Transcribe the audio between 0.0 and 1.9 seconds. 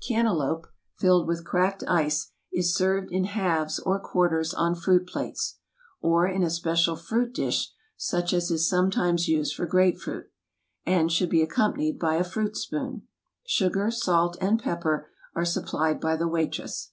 Cantaloupe, filled with cracked